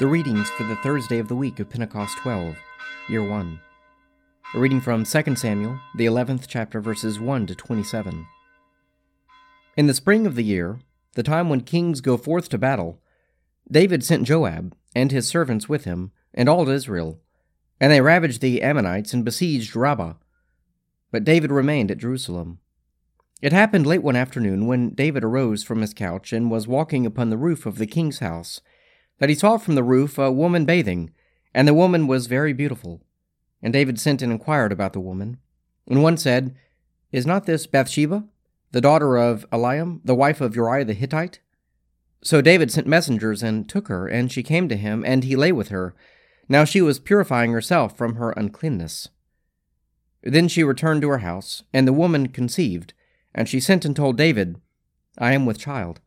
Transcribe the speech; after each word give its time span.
The 0.00 0.08
readings 0.08 0.50
for 0.50 0.64
the 0.64 0.74
Thursday 0.74 1.20
of 1.20 1.28
the 1.28 1.36
week 1.36 1.60
of 1.60 1.70
Pentecost 1.70 2.18
12, 2.18 2.56
Year 3.08 3.22
1. 3.22 3.60
A 4.52 4.58
reading 4.58 4.80
from 4.80 5.04
2 5.04 5.36
Samuel, 5.36 5.78
the 5.94 6.06
11th 6.06 6.46
chapter, 6.48 6.80
verses 6.80 7.20
1 7.20 7.46
to 7.46 7.54
27. 7.54 8.26
In 9.76 9.86
the 9.86 9.94
spring 9.94 10.26
of 10.26 10.34
the 10.34 10.42
year, 10.42 10.80
the 11.12 11.22
time 11.22 11.48
when 11.48 11.60
kings 11.60 12.00
go 12.00 12.16
forth 12.16 12.48
to 12.48 12.58
battle, 12.58 13.00
David 13.70 14.02
sent 14.02 14.26
Joab 14.26 14.74
and 14.96 15.12
his 15.12 15.28
servants 15.28 15.68
with 15.68 15.84
him, 15.84 16.10
and 16.34 16.48
all 16.48 16.68
Israel, 16.68 17.20
and 17.80 17.92
they 17.92 18.00
ravaged 18.00 18.40
the 18.40 18.62
Ammonites 18.62 19.14
and 19.14 19.24
besieged 19.24 19.76
Rabbah. 19.76 20.14
But 21.12 21.22
David 21.22 21.52
remained 21.52 21.92
at 21.92 21.98
Jerusalem. 21.98 22.58
It 23.40 23.52
happened 23.52 23.86
late 23.86 24.02
one 24.02 24.16
afternoon 24.16 24.66
when 24.66 24.90
David 24.90 25.22
arose 25.22 25.62
from 25.62 25.82
his 25.82 25.94
couch 25.94 26.32
and 26.32 26.50
was 26.50 26.66
walking 26.66 27.06
upon 27.06 27.30
the 27.30 27.38
roof 27.38 27.64
of 27.64 27.78
the 27.78 27.86
king's 27.86 28.18
house 28.18 28.60
that 29.18 29.28
he 29.28 29.34
saw 29.34 29.56
from 29.56 29.74
the 29.74 29.82
roof 29.82 30.18
a 30.18 30.32
woman 30.32 30.64
bathing, 30.64 31.10
and 31.54 31.68
the 31.68 31.74
woman 31.74 32.06
was 32.06 32.26
very 32.26 32.52
beautiful. 32.52 33.02
And 33.62 33.72
David 33.72 33.98
sent 33.98 34.22
and 34.22 34.32
inquired 34.32 34.72
about 34.72 34.92
the 34.92 35.00
woman. 35.00 35.38
And 35.88 36.02
one 36.02 36.16
said, 36.16 36.54
Is 37.12 37.26
not 37.26 37.46
this 37.46 37.66
Bathsheba, 37.66 38.24
the 38.72 38.80
daughter 38.80 39.16
of 39.16 39.48
Eliam, 39.50 40.00
the 40.04 40.14
wife 40.14 40.40
of 40.40 40.56
Uriah 40.56 40.84
the 40.84 40.94
Hittite? 40.94 41.40
So 42.22 42.40
David 42.40 42.72
sent 42.72 42.86
messengers 42.86 43.42
and 43.42 43.68
took 43.68 43.88
her, 43.88 44.06
and 44.06 44.32
she 44.32 44.42
came 44.42 44.68
to 44.68 44.76
him, 44.76 45.04
and 45.06 45.24
he 45.24 45.36
lay 45.36 45.52
with 45.52 45.68
her. 45.68 45.94
Now 46.48 46.64
she 46.64 46.80
was 46.80 46.98
purifying 46.98 47.52
herself 47.52 47.96
from 47.96 48.16
her 48.16 48.30
uncleanness. 48.32 49.08
Then 50.22 50.48
she 50.48 50.64
returned 50.64 51.02
to 51.02 51.10
her 51.10 51.18
house, 51.18 51.62
and 51.72 51.86
the 51.86 51.92
woman 51.92 52.28
conceived, 52.28 52.94
and 53.34 53.48
she 53.48 53.60
sent 53.60 53.84
and 53.84 53.94
told 53.94 54.16
David, 54.16 54.56
I 55.18 55.32
am 55.32 55.44
with 55.44 55.58
child. 55.58 56.00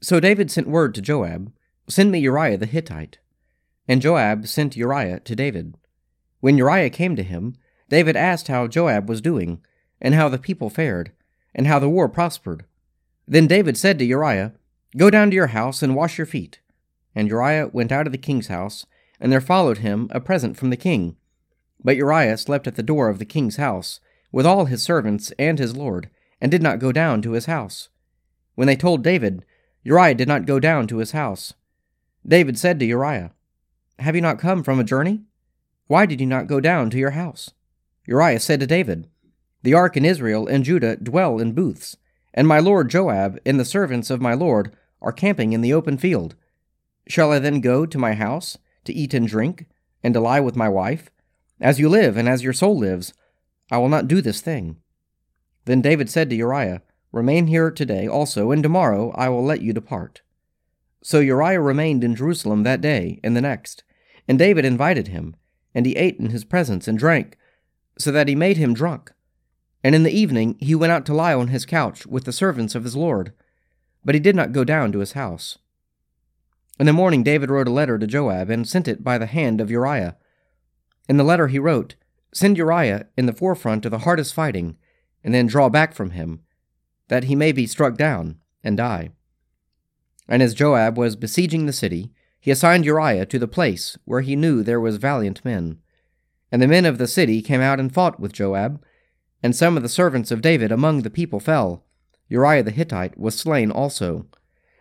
So 0.00 0.18
David 0.18 0.50
sent 0.50 0.68
word 0.68 0.94
to 0.96 1.02
Joab, 1.02 1.52
Send 1.88 2.10
me 2.10 2.20
Uriah 2.20 2.56
the 2.56 2.66
Hittite. 2.66 3.18
And 3.88 4.00
Joab 4.00 4.46
sent 4.46 4.76
Uriah 4.76 5.20
to 5.20 5.36
David. 5.36 5.74
When 6.40 6.56
Uriah 6.56 6.90
came 6.90 7.16
to 7.16 7.22
him, 7.22 7.56
David 7.88 8.16
asked 8.16 8.48
how 8.48 8.66
Joab 8.66 9.08
was 9.08 9.20
doing, 9.20 9.60
and 10.00 10.14
how 10.14 10.28
the 10.28 10.38
people 10.38 10.70
fared, 10.70 11.12
and 11.54 11.66
how 11.66 11.78
the 11.78 11.88
war 11.88 12.08
prospered. 12.08 12.64
Then 13.26 13.46
David 13.46 13.76
said 13.76 13.98
to 13.98 14.04
Uriah, 14.04 14.52
Go 14.96 15.10
down 15.10 15.30
to 15.30 15.36
your 15.36 15.48
house 15.48 15.82
and 15.82 15.94
wash 15.94 16.18
your 16.18 16.26
feet. 16.26 16.60
And 17.14 17.28
Uriah 17.28 17.68
went 17.68 17.92
out 17.92 18.06
of 18.06 18.12
the 18.12 18.18
king's 18.18 18.48
house, 18.48 18.86
and 19.20 19.30
there 19.30 19.40
followed 19.40 19.78
him 19.78 20.08
a 20.10 20.20
present 20.20 20.56
from 20.56 20.70
the 20.70 20.76
king. 20.76 21.16
But 21.84 21.96
Uriah 21.96 22.38
slept 22.38 22.66
at 22.66 22.76
the 22.76 22.82
door 22.82 23.08
of 23.08 23.18
the 23.18 23.24
king's 23.24 23.56
house, 23.56 24.00
with 24.30 24.46
all 24.46 24.64
his 24.64 24.82
servants 24.82 25.32
and 25.38 25.58
his 25.58 25.76
lord, 25.76 26.08
and 26.40 26.50
did 26.50 26.62
not 26.62 26.78
go 26.78 26.92
down 26.92 27.22
to 27.22 27.32
his 27.32 27.46
house. 27.46 27.88
When 28.54 28.66
they 28.66 28.76
told 28.76 29.02
David, 29.02 29.44
Uriah 29.82 30.14
did 30.14 30.28
not 30.28 30.46
go 30.46 30.58
down 30.58 30.86
to 30.88 30.98
his 30.98 31.12
house. 31.12 31.54
David 32.26 32.58
said 32.58 32.78
to 32.78 32.86
Uriah, 32.86 33.32
Have 33.98 34.14
you 34.14 34.20
not 34.20 34.38
come 34.38 34.62
from 34.62 34.78
a 34.78 34.84
journey? 34.84 35.22
Why 35.86 36.06
did 36.06 36.20
you 36.20 36.26
not 36.26 36.46
go 36.46 36.60
down 36.60 36.88
to 36.90 36.98
your 36.98 37.10
house? 37.10 37.50
Uriah 38.06 38.40
said 38.40 38.60
to 38.60 38.66
David, 38.66 39.08
The 39.62 39.74
ark 39.74 39.96
in 39.96 40.04
Israel 40.04 40.46
and 40.46 40.64
Judah 40.64 40.96
dwell 40.96 41.38
in 41.38 41.52
booths, 41.52 41.96
and 42.32 42.46
my 42.46 42.58
lord 42.58 42.90
Joab 42.90 43.38
and 43.44 43.58
the 43.58 43.64
servants 43.64 44.08
of 44.08 44.20
my 44.20 44.34
lord 44.34 44.74
are 45.00 45.12
camping 45.12 45.52
in 45.52 45.60
the 45.60 45.74
open 45.74 45.98
field. 45.98 46.36
Shall 47.08 47.32
I 47.32 47.40
then 47.40 47.60
go 47.60 47.86
to 47.86 47.98
my 47.98 48.14
house 48.14 48.56
to 48.84 48.92
eat 48.92 49.14
and 49.14 49.26
drink, 49.26 49.66
and 50.02 50.14
to 50.14 50.20
lie 50.20 50.40
with 50.40 50.56
my 50.56 50.68
wife? 50.68 51.10
As 51.60 51.78
you 51.78 51.88
live 51.88 52.16
and 52.16 52.28
as 52.28 52.42
your 52.42 52.52
soul 52.52 52.78
lives, 52.78 53.12
I 53.70 53.78
will 53.78 53.88
not 53.88 54.08
do 54.08 54.20
this 54.20 54.40
thing. 54.40 54.76
Then 55.64 55.80
David 55.80 56.10
said 56.10 56.30
to 56.30 56.36
Uriah, 56.36 56.82
Remain 57.12 57.46
here 57.46 57.70
today 57.70 58.08
also, 58.08 58.50
and 58.50 58.62
tomorrow 58.62 59.12
I 59.16 59.28
will 59.28 59.44
let 59.44 59.60
you 59.60 59.72
depart. 59.72 60.22
So 61.02 61.18
Uriah 61.18 61.60
remained 61.60 62.04
in 62.04 62.14
Jerusalem 62.14 62.62
that 62.62 62.80
day 62.80 63.20
and 63.24 63.36
the 63.36 63.40
next. 63.40 63.82
And 64.28 64.38
David 64.38 64.64
invited 64.64 65.08
him, 65.08 65.36
and 65.74 65.84
he 65.84 65.96
ate 65.96 66.18
in 66.18 66.30
his 66.30 66.44
presence 66.44 66.86
and 66.86 66.96
drank, 66.96 67.36
so 67.98 68.12
that 68.12 68.28
he 68.28 68.34
made 68.34 68.56
him 68.56 68.72
drunk. 68.72 69.12
And 69.84 69.94
in 69.94 70.04
the 70.04 70.16
evening 70.16 70.56
he 70.60 70.74
went 70.74 70.92
out 70.92 71.04
to 71.06 71.14
lie 71.14 71.34
on 71.34 71.48
his 71.48 71.66
couch 71.66 72.06
with 72.06 72.24
the 72.24 72.32
servants 72.32 72.74
of 72.74 72.84
his 72.84 72.96
lord. 72.96 73.32
But 74.04 74.14
he 74.14 74.20
did 74.20 74.36
not 74.36 74.52
go 74.52 74.64
down 74.64 74.92
to 74.92 75.00
his 75.00 75.12
house. 75.12 75.58
In 76.78 76.86
the 76.86 76.92
morning 76.92 77.22
David 77.22 77.50
wrote 77.50 77.68
a 77.68 77.72
letter 77.72 77.98
to 77.98 78.06
Joab 78.06 78.48
and 78.48 78.66
sent 78.66 78.88
it 78.88 79.04
by 79.04 79.18
the 79.18 79.26
hand 79.26 79.60
of 79.60 79.70
Uriah. 79.70 80.16
In 81.08 81.16
the 81.16 81.24
letter 81.24 81.48
he 81.48 81.58
wrote, 81.58 81.96
Send 82.32 82.56
Uriah 82.56 83.06
in 83.16 83.26
the 83.26 83.32
forefront 83.32 83.84
of 83.84 83.90
the 83.90 83.98
hardest 83.98 84.34
fighting, 84.34 84.76
and 85.22 85.34
then 85.34 85.46
draw 85.46 85.68
back 85.68 85.94
from 85.94 86.10
him, 86.10 86.40
that 87.08 87.24
he 87.24 87.36
may 87.36 87.52
be 87.52 87.66
struck 87.66 87.96
down 87.96 88.36
and 88.64 88.76
die. 88.76 89.10
And 90.28 90.42
as 90.42 90.54
Joab 90.54 90.96
was 90.96 91.16
besieging 91.16 91.66
the 91.66 91.72
city, 91.72 92.12
he 92.40 92.50
assigned 92.50 92.84
Uriah 92.84 93.26
to 93.26 93.38
the 93.38 93.48
place 93.48 93.96
where 94.04 94.20
he 94.20 94.36
knew 94.36 94.62
there 94.62 94.80
was 94.80 94.96
valiant 94.96 95.44
men. 95.44 95.78
And 96.50 96.60
the 96.60 96.68
men 96.68 96.84
of 96.84 96.98
the 96.98 97.06
city 97.06 97.40
came 97.40 97.60
out 97.60 97.80
and 97.80 97.92
fought 97.92 98.20
with 98.20 98.32
Joab, 98.32 98.82
and 99.42 99.54
some 99.54 99.76
of 99.76 99.82
the 99.82 99.88
servants 99.88 100.30
of 100.30 100.42
David 100.42 100.72
among 100.72 101.02
the 101.02 101.10
people 101.10 101.40
fell. 101.40 101.84
Uriah 102.28 102.62
the 102.62 102.70
Hittite 102.70 103.18
was 103.18 103.38
slain 103.38 103.70
also. 103.70 104.26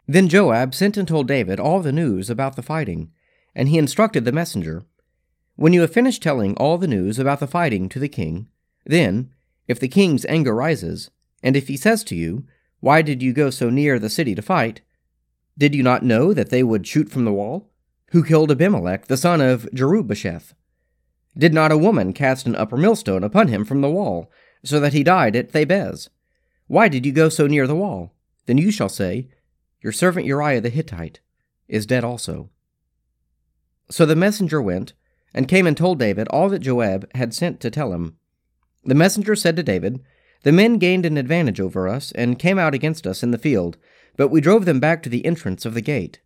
Then 0.07 0.27
Joab 0.27 0.73
sent 0.73 0.97
and 0.97 1.07
told 1.07 1.27
David 1.27 1.59
all 1.59 1.81
the 1.81 1.91
news 1.91 2.29
about 2.29 2.55
the 2.55 2.61
fighting, 2.61 3.11
and 3.55 3.69
he 3.69 3.77
instructed 3.77 4.25
the 4.25 4.31
messenger 4.31 4.83
When 5.55 5.73
you 5.73 5.81
have 5.81 5.93
finished 5.93 6.23
telling 6.23 6.55
all 6.57 6.77
the 6.77 6.87
news 6.87 7.19
about 7.19 7.39
the 7.39 7.47
fighting 7.47 7.89
to 7.89 7.99
the 7.99 8.09
king, 8.09 8.47
then, 8.85 9.31
if 9.67 9.79
the 9.79 9.87
king's 9.87 10.25
anger 10.25 10.55
rises, 10.55 11.11
and 11.43 11.55
if 11.55 11.67
he 11.67 11.77
says 11.77 12.03
to 12.05 12.15
you, 12.15 12.45
Why 12.79 13.01
did 13.01 13.21
you 13.21 13.33
go 13.33 13.49
so 13.49 13.69
near 13.69 13.99
the 13.99 14.09
city 14.09 14.33
to 14.33 14.41
fight? 14.41 14.81
Did 15.61 15.75
you 15.75 15.83
not 15.83 16.01
know 16.01 16.33
that 16.33 16.49
they 16.49 16.63
would 16.63 16.87
shoot 16.87 17.11
from 17.11 17.23
the 17.23 17.31
wall? 17.31 17.69
Who 18.13 18.23
killed 18.23 18.49
Abimelech, 18.49 19.05
the 19.05 19.15
son 19.15 19.41
of 19.41 19.69
Jerubbesheth? 19.75 20.55
Did 21.37 21.53
not 21.53 21.71
a 21.71 21.77
woman 21.77 22.13
cast 22.13 22.47
an 22.47 22.55
upper 22.55 22.77
millstone 22.77 23.23
upon 23.23 23.47
him 23.47 23.63
from 23.63 23.81
the 23.81 23.89
wall, 23.91 24.31
so 24.63 24.79
that 24.79 24.93
he 24.93 25.03
died 25.03 25.35
at 25.35 25.51
Thebez? 25.51 26.09
Why 26.65 26.87
did 26.87 27.05
you 27.05 27.11
go 27.11 27.29
so 27.29 27.45
near 27.45 27.67
the 27.67 27.75
wall? 27.75 28.11
Then 28.47 28.57
you 28.57 28.71
shall 28.71 28.89
say, 28.89 29.27
Your 29.81 29.91
servant 29.91 30.25
Uriah 30.25 30.61
the 30.61 30.71
Hittite 30.71 31.19
is 31.67 31.85
dead 31.85 32.03
also. 32.03 32.49
So 33.91 34.07
the 34.07 34.15
messenger 34.15 34.63
went, 34.63 34.93
and 35.31 35.47
came 35.47 35.67
and 35.67 35.77
told 35.77 35.99
David 35.99 36.27
all 36.29 36.49
that 36.49 36.63
Joab 36.63 37.07
had 37.13 37.35
sent 37.35 37.59
to 37.59 37.69
tell 37.69 37.93
him. 37.93 38.17
The 38.83 38.95
messenger 38.95 39.35
said 39.35 39.55
to 39.57 39.61
David, 39.61 40.03
The 40.41 40.51
men 40.51 40.79
gained 40.79 41.05
an 41.05 41.17
advantage 41.17 41.59
over 41.59 41.87
us, 41.87 42.11
and 42.13 42.39
came 42.39 42.57
out 42.57 42.73
against 42.73 43.05
us 43.05 43.21
in 43.21 43.29
the 43.29 43.37
field, 43.37 43.77
but 44.17 44.29
we 44.29 44.41
drove 44.41 44.65
them 44.65 44.79
back 44.79 45.01
to 45.03 45.09
the 45.09 45.25
entrance 45.25 45.65
of 45.65 45.73
the 45.73 45.81
gate. 45.81 46.19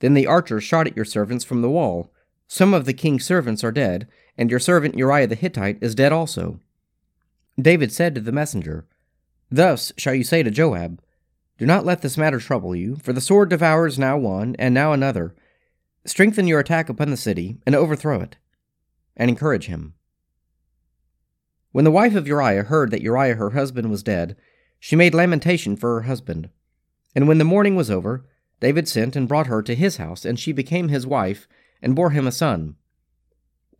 Then 0.00 0.14
the 0.14 0.26
archers 0.26 0.64
shot 0.64 0.86
at 0.86 0.96
your 0.96 1.04
servants 1.04 1.44
from 1.44 1.62
the 1.62 1.70
wall. 1.70 2.12
Some 2.46 2.72
of 2.72 2.84
the 2.84 2.92
king's 2.92 3.24
servants 3.24 3.64
are 3.64 3.72
dead, 3.72 4.08
and 4.36 4.50
your 4.50 4.60
servant 4.60 4.96
Uriah 4.96 5.26
the 5.26 5.34
Hittite 5.34 5.78
is 5.80 5.94
dead 5.94 6.12
also. 6.12 6.60
David 7.60 7.92
said 7.92 8.14
to 8.14 8.20
the 8.20 8.32
messenger, 8.32 8.86
Thus 9.50 9.92
shall 9.96 10.14
you 10.14 10.24
say 10.24 10.42
to 10.42 10.50
Joab, 10.50 11.00
Do 11.58 11.66
not 11.66 11.84
let 11.84 12.02
this 12.02 12.16
matter 12.16 12.38
trouble 12.38 12.76
you, 12.76 12.96
for 12.96 13.12
the 13.12 13.20
sword 13.20 13.50
devours 13.50 13.98
now 13.98 14.16
one, 14.16 14.54
and 14.58 14.72
now 14.72 14.92
another. 14.92 15.34
Strengthen 16.04 16.46
your 16.46 16.60
attack 16.60 16.88
upon 16.88 17.10
the 17.10 17.16
city, 17.16 17.58
and 17.66 17.74
overthrow 17.74 18.20
it, 18.20 18.36
and 19.16 19.28
encourage 19.28 19.66
him. 19.66 19.94
When 21.72 21.84
the 21.84 21.90
wife 21.90 22.14
of 22.14 22.26
Uriah 22.26 22.64
heard 22.64 22.90
that 22.90 23.02
Uriah 23.02 23.34
her 23.34 23.50
husband 23.50 23.90
was 23.90 24.02
dead, 24.02 24.36
she 24.80 24.96
made 24.96 25.14
lamentation 25.14 25.76
for 25.76 25.94
her 25.94 26.06
husband. 26.06 26.50
And 27.18 27.26
when 27.26 27.38
the 27.38 27.44
mourning 27.44 27.74
was 27.74 27.90
over, 27.90 28.24
David 28.60 28.86
sent 28.86 29.16
and 29.16 29.26
brought 29.26 29.48
her 29.48 29.60
to 29.60 29.74
his 29.74 29.96
house, 29.96 30.24
and 30.24 30.38
she 30.38 30.52
became 30.52 30.86
his 30.86 31.04
wife, 31.04 31.48
and 31.82 31.96
bore 31.96 32.10
him 32.10 32.28
a 32.28 32.30
son. 32.30 32.76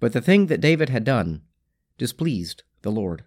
But 0.01 0.13
the 0.13 0.21
thing 0.21 0.47
that 0.47 0.61
David 0.61 0.89
had 0.89 1.05
done 1.05 1.43
displeased 1.99 2.65
the 2.83 2.91
Lord. 2.91 3.23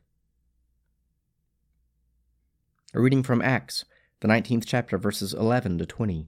A 2.94 3.00
reading 3.00 3.24
from 3.24 3.42
Acts, 3.42 3.86
the 4.20 4.28
19th 4.28 4.66
chapter, 4.66 4.98
verses 4.98 5.34
11 5.34 5.78
to 5.78 5.86
20. 5.86 6.28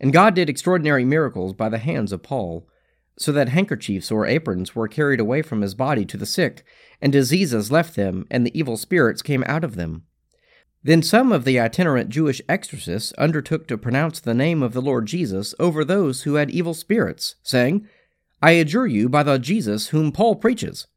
And 0.00 0.12
God 0.12 0.34
did 0.34 0.50
extraordinary 0.50 1.04
miracles 1.04 1.52
by 1.52 1.68
the 1.68 1.78
hands 1.78 2.10
of 2.10 2.24
Paul, 2.24 2.68
so 3.16 3.30
that 3.30 3.50
handkerchiefs 3.50 4.10
or 4.10 4.26
aprons 4.26 4.74
were 4.74 4.88
carried 4.88 5.20
away 5.20 5.42
from 5.42 5.60
his 5.60 5.76
body 5.76 6.04
to 6.06 6.16
the 6.16 6.26
sick, 6.26 6.64
and 7.00 7.12
diseases 7.12 7.70
left 7.70 7.94
them, 7.94 8.26
and 8.32 8.44
the 8.44 8.58
evil 8.58 8.76
spirits 8.76 9.22
came 9.22 9.44
out 9.46 9.62
of 9.62 9.76
them. 9.76 10.06
Then 10.84 11.02
some 11.02 11.30
of 11.30 11.44
the 11.44 11.60
itinerant 11.60 12.10
Jewish 12.10 12.42
exorcists 12.48 13.12
undertook 13.12 13.68
to 13.68 13.78
pronounce 13.78 14.18
the 14.18 14.34
name 14.34 14.62
of 14.62 14.72
the 14.72 14.82
Lord 14.82 15.06
Jesus 15.06 15.54
over 15.60 15.84
those 15.84 16.22
who 16.22 16.34
had 16.34 16.50
evil 16.50 16.74
spirits, 16.74 17.36
saying, 17.42 17.86
I 18.40 18.52
adjure 18.52 18.88
you 18.88 19.08
by 19.08 19.22
the 19.22 19.38
Jesus 19.38 19.88
whom 19.88 20.10
Paul 20.10 20.34
preaches. 20.34 20.88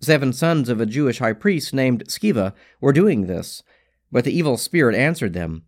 Seven 0.00 0.32
sons 0.32 0.68
of 0.68 0.80
a 0.80 0.86
Jewish 0.86 1.18
high 1.18 1.32
priest 1.32 1.74
named 1.74 2.04
Sceva 2.06 2.54
were 2.80 2.92
doing 2.92 3.26
this, 3.26 3.64
but 4.12 4.24
the 4.24 4.36
evil 4.36 4.56
spirit 4.56 4.94
answered 4.94 5.32
them, 5.32 5.64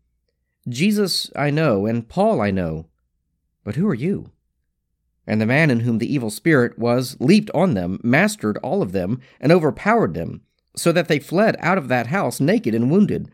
Jesus 0.69 1.31
I 1.35 1.51
know, 1.51 1.87
and 1.87 2.09
Paul 2.09 2.41
I 2.41 2.53
know, 2.53 2.87
but 3.65 3.75
who 3.75 3.89
are 3.89 3.95
you? 3.95 4.31
And 5.27 5.41
the 5.41 5.47
man 5.47 5.71
in 5.71 5.81
whom 5.81 5.99
the 5.99 6.13
evil 6.13 6.31
spirit 6.31 6.79
was 6.79 7.17
leaped 7.19 7.51
on 7.53 7.75
them, 7.75 7.99
mastered 8.05 8.59
all 8.59 8.81
of 8.83 8.93
them, 8.93 9.21
and 9.41 9.51
overpowered 9.51 10.15
them 10.15 10.43
so 10.77 10.93
that 10.93 11.09
they 11.09 11.19
fled 11.19 11.57
out 11.61 11.79
of 11.79 11.89
that 11.89 12.09
house 12.09 12.41
naked 12.41 12.75
and 12.75 12.91
wounded. 12.91 13.31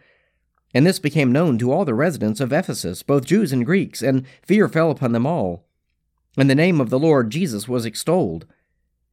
And 0.72 0.86
this 0.86 0.98
became 0.98 1.32
known 1.32 1.58
to 1.58 1.72
all 1.72 1.84
the 1.84 1.94
residents 1.94 2.40
of 2.40 2.52
Ephesus, 2.52 3.02
both 3.02 3.24
Jews 3.24 3.52
and 3.52 3.66
Greeks, 3.66 4.02
and 4.02 4.24
fear 4.42 4.68
fell 4.68 4.90
upon 4.90 5.12
them 5.12 5.26
all. 5.26 5.64
and 6.36 6.48
the 6.48 6.54
name 6.54 6.80
of 6.80 6.90
the 6.90 6.98
Lord 6.98 7.30
Jesus 7.30 7.68
was 7.68 7.84
extolled. 7.84 8.46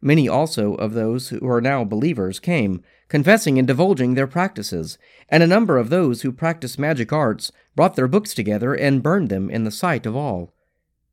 Many 0.01 0.29
also 0.29 0.75
of 0.75 0.93
those 0.93 1.29
who 1.29 1.47
are 1.47 1.61
now 1.61 1.83
believers 1.83 2.39
came, 2.39 2.83
confessing 3.07 3.57
and 3.57 3.67
divulging 3.67 4.13
their 4.13 4.27
practices, 4.27 4.97
and 5.29 5.41
a 5.41 5.47
number 5.47 5.77
of 5.77 5.89
those 5.89 6.21
who 6.21 6.31
practiced 6.31 6.77
magic 6.77 7.11
arts 7.11 7.51
brought 7.75 7.95
their 7.95 8.07
books 8.07 8.33
together 8.33 8.75
and 8.75 9.01
burned 9.01 9.29
them 9.29 9.49
in 9.49 9.63
the 9.63 9.71
sight 9.71 10.05
of 10.05 10.15
all. 10.15 10.53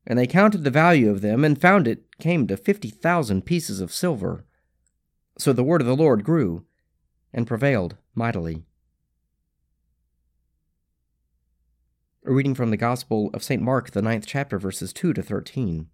And 0.07 0.19
they 0.19 0.27
counted 0.27 0.65
the 0.65 0.71
value 0.71 1.11
of 1.11 1.23
them 1.23 1.45
and 1.45 1.59
found 1.59 1.89
it 1.89 2.05
came 2.19 2.47
to 2.47 2.59
fifty 2.59 2.91
thousand 2.91 3.47
pieces 3.47 3.81
of 3.81 3.93
silver. 3.93 4.45
So 5.39 5.55
the 5.55 5.65
word 5.65 5.81
of 5.81 5.87
the 5.87 5.97
Lord 5.97 6.23
grew 6.23 6.67
and 7.35 7.47
prevailed 7.47 7.97
mightily. 8.15 8.63
A 12.25 12.33
reading 12.33 12.55
from 12.55 12.71
the 12.71 12.79
Gospel 12.79 13.29
of 13.35 13.43
St. 13.43 13.61
Mark, 13.61 13.91
the 13.91 14.01
ninth 14.01 14.25
chapter, 14.27 14.59
verses 14.59 14.95
2 14.95 15.13
to 15.13 15.23
13. 15.23 15.89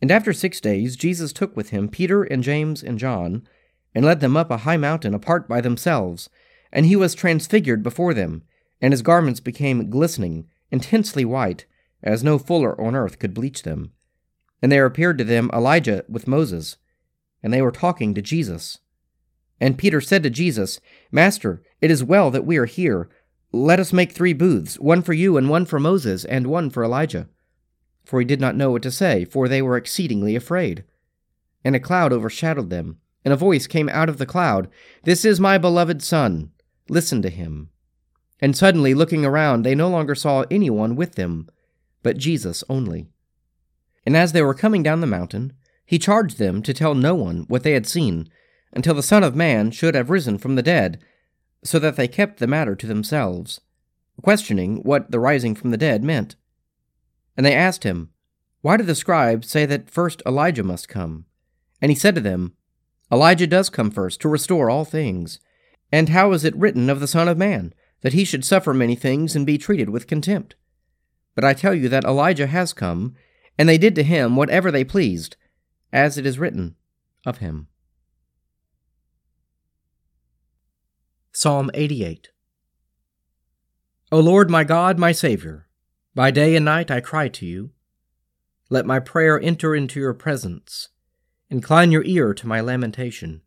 And 0.00 0.10
after 0.10 0.32
six 0.32 0.60
days, 0.60 0.96
Jesus 0.96 1.32
took 1.32 1.54
with 1.56 1.70
him 1.70 1.88
Peter 1.88 2.22
and 2.22 2.42
James 2.42 2.82
and 2.82 2.98
John, 2.98 3.46
and 3.94 4.04
led 4.04 4.20
them 4.20 4.36
up 4.36 4.50
a 4.50 4.58
high 4.58 4.76
mountain 4.76 5.12
apart 5.12 5.48
by 5.48 5.60
themselves. 5.60 6.30
And 6.72 6.86
he 6.86 6.96
was 6.96 7.14
transfigured 7.14 7.82
before 7.82 8.14
them, 8.14 8.44
and 8.80 8.92
his 8.92 9.02
garments 9.02 9.40
became 9.40 9.90
glistening, 9.90 10.46
intensely 10.70 11.24
white, 11.24 11.66
as 12.02 12.22
no 12.22 12.38
fuller 12.38 12.80
on 12.80 12.94
earth 12.94 13.18
could 13.18 13.34
bleach 13.34 13.64
them. 13.64 13.92
And 14.62 14.70
there 14.70 14.86
appeared 14.86 15.18
to 15.18 15.24
them 15.24 15.50
Elijah 15.52 16.04
with 16.08 16.28
Moses, 16.28 16.76
and 17.42 17.52
they 17.52 17.62
were 17.62 17.72
talking 17.72 18.14
to 18.14 18.22
Jesus. 18.22 18.78
And 19.60 19.78
Peter 19.78 20.00
said 20.00 20.22
to 20.22 20.30
Jesus, 20.30 20.80
Master, 21.10 21.62
it 21.80 21.90
is 21.90 22.04
well 22.04 22.30
that 22.30 22.46
we 22.46 22.56
are 22.56 22.66
here. 22.66 23.08
Let 23.52 23.80
us 23.80 23.92
make 23.92 24.12
three 24.12 24.32
booths, 24.32 24.78
one 24.78 25.02
for 25.02 25.12
you, 25.12 25.36
and 25.36 25.48
one 25.48 25.66
for 25.66 25.80
Moses, 25.80 26.24
and 26.24 26.46
one 26.46 26.70
for 26.70 26.84
Elijah 26.84 27.28
for 28.08 28.20
he 28.20 28.24
did 28.24 28.40
not 28.40 28.56
know 28.56 28.70
what 28.70 28.82
to 28.82 28.90
say, 28.90 29.26
for 29.26 29.48
they 29.48 29.60
were 29.60 29.76
exceedingly 29.76 30.34
afraid. 30.34 30.82
And 31.62 31.76
a 31.76 31.80
cloud 31.80 32.10
overshadowed 32.10 32.70
them, 32.70 32.96
and 33.22 33.34
a 33.34 33.36
voice 33.36 33.66
came 33.66 33.90
out 33.90 34.08
of 34.08 34.16
the 34.16 34.24
cloud 34.24 34.70
This 35.02 35.26
is 35.26 35.38
my 35.38 35.58
beloved 35.58 36.02
Son, 36.02 36.50
listen 36.88 37.20
to 37.20 37.28
him. 37.28 37.68
And 38.40 38.56
suddenly, 38.56 38.94
looking 38.94 39.26
around, 39.26 39.62
they 39.62 39.74
no 39.74 39.90
longer 39.90 40.14
saw 40.14 40.44
anyone 40.50 40.96
with 40.96 41.16
them, 41.16 41.50
but 42.02 42.16
Jesus 42.16 42.64
only. 42.70 43.08
And 44.06 44.16
as 44.16 44.32
they 44.32 44.40
were 44.40 44.54
coming 44.54 44.82
down 44.82 45.02
the 45.02 45.06
mountain, 45.06 45.52
he 45.84 45.98
charged 45.98 46.38
them 46.38 46.62
to 46.62 46.72
tell 46.72 46.94
no 46.94 47.14
one 47.14 47.44
what 47.48 47.62
they 47.62 47.72
had 47.72 47.86
seen, 47.86 48.30
until 48.72 48.94
the 48.94 49.02
Son 49.02 49.22
of 49.22 49.34
Man 49.34 49.70
should 49.70 49.94
have 49.94 50.10
risen 50.10 50.38
from 50.38 50.54
the 50.54 50.62
dead, 50.62 51.02
so 51.64 51.78
that 51.78 51.96
they 51.96 52.08
kept 52.08 52.38
the 52.38 52.46
matter 52.46 52.74
to 52.76 52.86
themselves, 52.86 53.60
questioning 54.22 54.78
what 54.82 55.10
the 55.10 55.20
rising 55.20 55.54
from 55.54 55.70
the 55.70 55.76
dead 55.76 56.04
meant. 56.04 56.36
And 57.36 57.44
they 57.44 57.54
asked 57.54 57.84
him, 57.84 58.10
Why 58.60 58.76
do 58.76 58.84
the 58.84 58.94
scribes 58.94 59.48
say 59.48 59.66
that 59.66 59.90
first 59.90 60.22
Elijah 60.26 60.62
must 60.62 60.88
come? 60.88 61.24
And 61.80 61.90
he 61.90 61.96
said 61.96 62.14
to 62.14 62.20
them, 62.20 62.54
Elijah 63.10 63.46
does 63.46 63.70
come 63.70 63.90
first 63.90 64.20
to 64.20 64.28
restore 64.28 64.68
all 64.68 64.84
things. 64.84 65.40
And 65.90 66.10
how 66.10 66.32
is 66.32 66.44
it 66.44 66.56
written 66.56 66.90
of 66.90 67.00
the 67.00 67.06
Son 67.06 67.28
of 67.28 67.38
Man, 67.38 67.72
that 68.02 68.12
he 68.12 68.24
should 68.24 68.44
suffer 68.44 68.74
many 68.74 68.94
things 68.94 69.34
and 69.34 69.46
be 69.46 69.56
treated 69.56 69.88
with 69.88 70.06
contempt? 70.06 70.54
But 71.34 71.44
I 71.44 71.54
tell 71.54 71.74
you 71.74 71.88
that 71.88 72.04
Elijah 72.04 72.48
has 72.48 72.72
come, 72.72 73.14
and 73.56 73.68
they 73.68 73.78
did 73.78 73.94
to 73.94 74.02
him 74.02 74.36
whatever 74.36 74.70
they 74.70 74.84
pleased, 74.84 75.36
as 75.92 76.18
it 76.18 76.26
is 76.26 76.38
written 76.38 76.76
of 77.24 77.38
him. 77.38 77.68
Psalm 81.40 81.70
88 81.72 82.30
O 84.10 84.18
Lord 84.18 84.50
my 84.50 84.64
God, 84.64 84.98
my 84.98 85.12
Saviour, 85.12 85.68
by 86.12 86.32
day 86.32 86.56
and 86.56 86.64
night 86.64 86.90
I 86.90 87.00
cry 87.00 87.28
to 87.28 87.46
you. 87.46 87.70
Let 88.70 88.84
my 88.84 88.98
prayer 88.98 89.40
enter 89.40 89.72
into 89.72 90.00
your 90.00 90.14
presence. 90.14 90.88
Incline 91.48 91.92
your 91.92 92.02
ear 92.02 92.34
to 92.34 92.48
my 92.48 92.60
lamentation. 92.60 93.42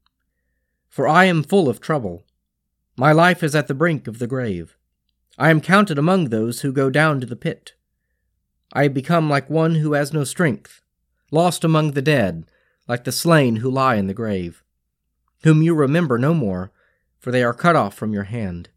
For 0.87 1.05
I 1.05 1.25
am 1.25 1.43
full 1.43 1.67
of 1.67 1.81
trouble. 1.81 2.23
My 2.95 3.11
life 3.11 3.43
is 3.43 3.55
at 3.55 3.67
the 3.67 3.73
brink 3.73 4.07
of 4.07 4.19
the 4.19 4.27
grave. 4.35 4.77
I 5.37 5.49
am 5.49 5.59
counted 5.59 5.97
among 5.97 6.29
those 6.29 6.61
who 6.61 6.71
go 6.71 6.89
down 6.89 7.19
to 7.19 7.27
the 7.27 7.35
pit. 7.35 7.73
I 8.71 8.87
become 8.87 9.29
like 9.29 9.49
one 9.49 9.75
who 9.75 9.91
has 9.91 10.13
no 10.13 10.23
strength, 10.23 10.81
lost 11.29 11.65
among 11.65 11.91
the 11.91 12.01
dead, 12.01 12.45
like 12.87 13.03
the 13.03 13.11
slain 13.11 13.57
who 13.57 13.69
lie 13.69 13.95
in 13.95 14.07
the 14.07 14.13
grave, 14.13 14.63
whom 15.43 15.61
you 15.61 15.75
remember 15.75 16.17
no 16.17 16.33
more, 16.33 16.71
for 17.21 17.31
they 17.31 17.43
are 17.43 17.53
cut 17.53 17.77
off 17.77 17.93
from 17.93 18.11
your 18.11 18.25
hand. 18.25 18.67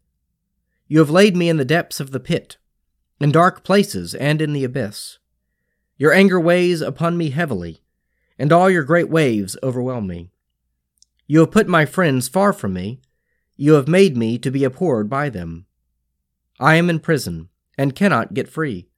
You 0.87 0.99
have 0.99 1.09
laid 1.09 1.35
me 1.35 1.49
in 1.49 1.57
the 1.57 1.65
depths 1.65 1.99
of 1.99 2.11
the 2.11 2.19
pit 2.21 2.57
in 3.19 3.31
dark 3.31 3.63
places 3.63 4.13
and 4.15 4.41
in 4.41 4.53
the 4.53 4.63
abyss. 4.63 5.17
Your 5.97 6.13
anger 6.13 6.39
weighs 6.39 6.81
upon 6.81 7.17
me 7.17 7.29
heavily, 7.29 7.81
and 8.37 8.51
all 8.51 8.69
your 8.69 8.83
great 8.83 9.09
waves 9.09 9.57
overwhelm 9.63 10.07
me. 10.07 10.31
You 11.27 11.39
have 11.39 11.51
put 11.51 11.67
my 11.67 11.85
friends 11.85 12.27
far 12.27 12.53
from 12.53 12.73
me, 12.73 13.01
you 13.55 13.73
have 13.73 13.87
made 13.87 14.17
me 14.17 14.37
to 14.39 14.51
be 14.51 14.63
abhorred 14.63 15.09
by 15.09 15.29
them. 15.29 15.65
I 16.59 16.75
am 16.75 16.89
in 16.89 16.99
prison, 16.99 17.49
and 17.77 17.95
cannot 17.95 18.33
get 18.33 18.49
free. 18.49 18.89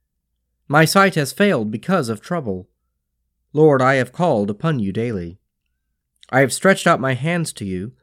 My 0.67 0.83
sight 0.83 1.15
has 1.15 1.31
failed 1.31 1.71
because 1.71 2.09
of 2.09 2.21
trouble. 2.21 2.67
Lord, 3.53 3.81
I 3.81 3.95
have 3.95 4.11
called 4.11 4.49
upon 4.49 4.79
you 4.79 4.91
daily. 4.91 5.39
I 6.29 6.41
have 6.41 6.51
stretched 6.51 6.87
out 6.87 6.99
my 6.99 7.13
hands 7.13 7.53
to 7.53 7.65
you. 7.65 7.93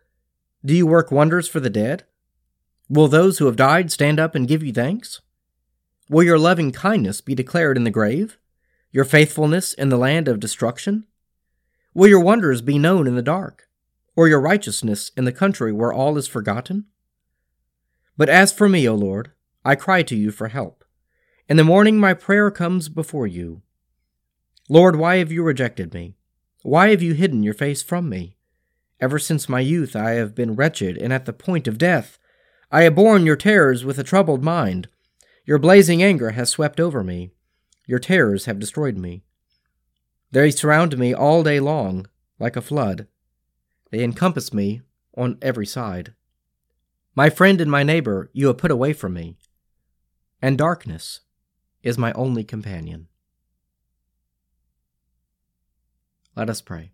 Do 0.65 0.75
you 0.75 0.87
work 0.87 1.11
wonders 1.11 1.47
for 1.47 1.61
the 1.61 1.69
dead? 1.69 2.05
Will 2.89 3.09
those 3.09 3.39
who 3.39 3.47
have 3.47 3.57
died 3.57 3.93
stand 3.93 4.19
up 4.19 4.35
and 4.35 4.49
give 4.49 4.63
you 4.63 4.73
thanks? 4.73 5.21
Will 6.09 6.23
your 6.23 6.39
loving 6.39 6.73
kindness 6.73 7.21
be 7.21 7.35
declared 7.35 7.77
in 7.77 7.85
the 7.85 7.91
grave? 7.91 8.39
Your 8.91 9.05
faithfulness 9.05 9.75
in 9.75 9.91
the 9.91 9.99
land 9.99 10.27
of 10.27 10.41
destruction? 10.41 11.07
Will 11.93 12.09
your 12.09 12.21
wonders 12.21 12.63
be 12.63 12.79
known 12.79 13.07
in 13.07 13.15
the 13.15 13.23
dark, 13.23 13.69
or 14.17 14.27
your 14.27 14.41
righteousness 14.41 15.11
in 15.17 15.25
the 15.25 15.33
country 15.33 15.71
where 15.71 15.93
all 15.93 16.17
is 16.17 16.27
forgotten? 16.27 16.87
But 18.17 18.31
as 18.31 18.53
for 18.53 18.69
me, 18.69 18.89
O 18.89 18.95
Lord, 18.95 19.33
I 19.65 19.75
cry 19.75 20.03
to 20.05 20.17
you 20.17 20.31
for 20.31 20.49
help. 20.49 20.83
In 21.47 21.59
the 21.59 21.65
morning 21.65 21.99
my 21.99 22.15
prayer 22.15 22.51
comes 22.51 22.89
before 22.89 23.27
you. 23.27 23.61
Lord, 24.71 24.97
why 24.97 25.17
have 25.17 25.31
you 25.31 25.43
rejected 25.43 25.93
me? 25.93 26.17
Why 26.63 26.89
have 26.89 27.03
you 27.03 27.13
hidden 27.13 27.43
your 27.43 27.53
face 27.53 27.83
from 27.83 28.09
me? 28.09 28.37
Ever 29.01 29.19
since 29.19 29.49
my 29.49 29.61
youth 29.61 29.97
I 29.97 30.13
have 30.13 30.35
been 30.35 30.55
wretched 30.55 30.97
and 30.97 31.13
at 31.13 31.25
the 31.25 31.33
point 31.33 31.67
of 31.67 31.79
death. 31.79 32.19
I 32.71 32.83
have 32.83 32.95
borne 32.95 33.27
your 33.27 33.37
terrors 33.37 33.85
with 33.85 33.99
a 33.99 34.05
troubled 34.05 34.43
mind. 34.43 34.89
Your 35.45 35.59
blazing 35.59 36.03
anger 36.03 36.31
has 36.31 36.49
swept 36.51 36.81
over 36.81 37.05
me. 37.05 37.31
Your 37.87 37.99
terrors 37.99 38.47
have 38.47 38.59
destroyed 38.59 38.97
me. 38.97 39.23
They 40.33 40.51
surround 40.51 40.99
me 40.99 41.15
all 41.15 41.43
day 41.43 41.61
long, 41.61 42.07
like 42.39 42.57
a 42.57 42.63
flood. 42.63 43.07
They 43.91 44.03
encompass 44.03 44.53
me 44.53 44.83
on 45.17 45.39
every 45.43 45.67
side. 45.67 46.15
My 47.15 47.31
friend 47.31 47.61
and 47.61 47.71
my 47.71 47.85
neighbor 47.85 48.31
you 48.33 48.49
have 48.49 48.59
put 48.59 48.73
away 48.73 48.93
from 48.93 49.15
me, 49.15 49.37
and 50.43 50.59
darkness 50.59 51.21
is 51.83 51.97
my 51.97 52.13
only 52.15 52.43
companion. 52.43 53.07
Let 56.35 56.51
us 56.51 56.61
pray. 56.61 56.94